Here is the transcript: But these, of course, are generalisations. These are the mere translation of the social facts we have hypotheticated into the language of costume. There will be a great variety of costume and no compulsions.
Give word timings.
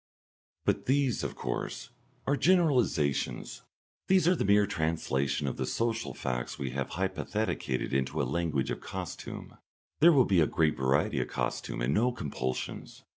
But 0.65 0.87
these, 0.87 1.23
of 1.23 1.35
course, 1.35 1.91
are 2.25 2.35
generalisations. 2.35 3.61
These 4.07 4.27
are 4.27 4.35
the 4.35 4.43
mere 4.43 4.65
translation 4.65 5.45
of 5.47 5.57
the 5.57 5.65
social 5.67 6.15
facts 6.15 6.57
we 6.57 6.71
have 6.71 6.89
hypotheticated 6.89 7.93
into 7.93 8.17
the 8.17 8.25
language 8.25 8.71
of 8.71 8.81
costume. 8.81 9.59
There 9.99 10.11
will 10.11 10.25
be 10.25 10.41
a 10.41 10.47
great 10.47 10.75
variety 10.75 11.21
of 11.21 11.27
costume 11.27 11.83
and 11.83 11.93
no 11.93 12.11
compulsions. 12.11 13.03